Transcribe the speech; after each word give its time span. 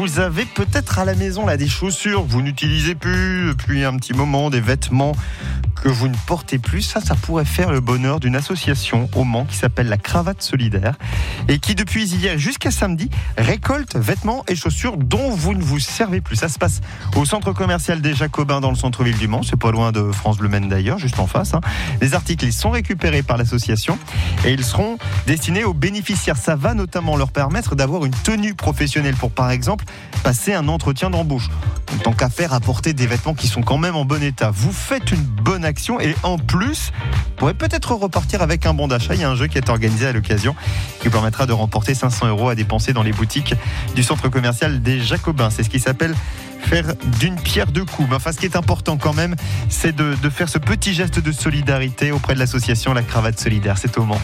vous 0.00 0.18
avez 0.18 0.46
peut-être 0.46 0.98
à 0.98 1.04
la 1.04 1.14
maison 1.14 1.44
là 1.44 1.58
des 1.58 1.68
chaussures 1.68 2.22
vous 2.22 2.40
n'utilisez 2.40 2.94
plus 2.94 3.48
depuis 3.48 3.84
un 3.84 3.94
petit 3.98 4.14
moment, 4.14 4.48
des 4.48 4.62
vêtements 4.62 5.12
que 5.80 5.88
vous 5.88 6.08
ne 6.08 6.16
portez 6.26 6.58
plus, 6.58 6.82
ça, 6.82 7.00
ça 7.00 7.14
pourrait 7.14 7.44
faire 7.44 7.70
le 7.70 7.80
bonheur 7.80 8.20
d'une 8.20 8.36
association 8.36 9.08
au 9.14 9.24
Mans 9.24 9.44
qui 9.44 9.56
s'appelle 9.56 9.88
la 9.88 9.96
Cravate 9.96 10.42
Solidaire 10.42 10.94
et 11.48 11.58
qui 11.58 11.74
depuis 11.74 12.06
hier 12.06 12.38
jusqu'à 12.38 12.70
samedi 12.70 13.08
récolte 13.38 13.96
vêtements 13.96 14.44
et 14.48 14.54
chaussures 14.54 14.96
dont 14.96 15.30
vous 15.30 15.54
ne 15.54 15.62
vous 15.62 15.80
servez 15.80 16.20
plus. 16.20 16.36
Ça 16.36 16.48
se 16.48 16.58
passe 16.58 16.80
au 17.16 17.24
centre 17.24 17.52
commercial 17.52 18.00
des 18.00 18.14
Jacobins 18.14 18.60
dans 18.60 18.70
le 18.70 18.76
centre-ville 18.76 19.16
du 19.16 19.28
Mans, 19.28 19.42
c'est 19.42 19.58
pas 19.58 19.70
loin 19.70 19.92
de 19.92 20.12
France 20.12 20.38
Bleu 20.38 20.48
Maine 20.48 20.68
d'ailleurs, 20.68 20.98
juste 20.98 21.18
en 21.18 21.26
face. 21.26 21.54
Hein. 21.54 21.60
Les 22.00 22.14
articles 22.14 22.50
sont 22.52 22.70
récupérés 22.70 23.22
par 23.22 23.36
l'association 23.36 23.98
et 24.44 24.52
ils 24.52 24.64
seront 24.64 24.98
destinés 25.26 25.64
aux 25.64 25.74
bénéficiaires. 25.74 26.36
Ça 26.36 26.56
va 26.56 26.74
notamment 26.74 27.16
leur 27.16 27.32
permettre 27.32 27.74
d'avoir 27.74 28.04
une 28.04 28.14
tenue 28.14 28.54
professionnelle 28.54 29.16
pour 29.16 29.30
par 29.30 29.50
exemple 29.50 29.84
passer 30.22 30.52
un 30.52 30.68
entretien 30.68 31.10
d'embauche. 31.10 31.48
Tant 32.04 32.12
qu'à 32.12 32.30
faire, 32.30 32.52
apporter 32.52 32.92
des 32.92 33.06
vêtements 33.06 33.34
qui 33.34 33.48
sont 33.48 33.62
quand 33.62 33.78
même 33.78 33.96
en 33.96 34.04
bon 34.04 34.22
état. 34.22 34.50
Vous 34.50 34.72
faites 34.72 35.10
une 35.10 35.22
bonne 35.22 35.64
et 36.00 36.14
en 36.22 36.38
plus, 36.38 36.92
pourrez 37.36 37.54
peut-être 37.54 37.94
repartir 37.94 38.42
avec 38.42 38.66
un 38.66 38.74
bon 38.74 38.88
d'achat. 38.88 39.14
Il 39.14 39.20
y 39.20 39.24
a 39.24 39.30
un 39.30 39.34
jeu 39.34 39.46
qui 39.46 39.58
est 39.58 39.68
organisé 39.68 40.06
à 40.06 40.12
l'occasion 40.12 40.54
qui 41.00 41.08
permettra 41.08 41.46
de 41.46 41.52
remporter 41.52 41.94
500 41.94 42.28
euros 42.28 42.48
à 42.48 42.54
dépenser 42.54 42.92
dans 42.92 43.02
les 43.02 43.12
boutiques 43.12 43.54
du 43.94 44.02
centre 44.02 44.28
commercial 44.28 44.82
des 44.82 45.00
Jacobins. 45.00 45.50
C'est 45.50 45.62
ce 45.62 45.70
qui 45.70 45.80
s'appelle 45.80 46.14
faire 46.60 46.94
d'une 47.20 47.36
pierre 47.36 47.68
deux 47.68 47.84
coups. 47.84 48.08
Mais 48.08 48.16
enfin, 48.16 48.32
ce 48.32 48.38
qui 48.38 48.46
est 48.46 48.56
important 48.56 48.96
quand 48.96 49.14
même, 49.14 49.36
c'est 49.68 49.94
de, 49.94 50.16
de 50.20 50.30
faire 50.30 50.48
ce 50.48 50.58
petit 50.58 50.92
geste 50.92 51.20
de 51.20 51.32
solidarité 51.32 52.12
auprès 52.12 52.34
de 52.34 52.38
l'association 52.38 52.92
La 52.92 53.02
Cravate 53.02 53.38
Solidaire. 53.38 53.78
C'est 53.78 53.96
au 53.98 54.04
Mans. 54.04 54.20